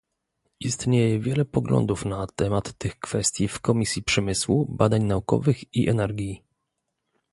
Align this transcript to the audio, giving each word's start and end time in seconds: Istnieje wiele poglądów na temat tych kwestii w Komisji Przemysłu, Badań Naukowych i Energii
Istnieje 0.59 1.19
wiele 1.19 1.45
poglądów 1.45 2.05
na 2.05 2.27
temat 2.27 2.73
tych 2.77 2.99
kwestii 2.99 3.47
w 3.47 3.59
Komisji 3.59 4.03
Przemysłu, 4.03 4.65
Badań 4.75 5.03
Naukowych 5.03 5.73
i 5.75 5.89
Energii 5.89 6.43